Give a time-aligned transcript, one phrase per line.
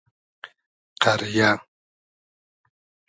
[1.03, 1.49] قئریۂ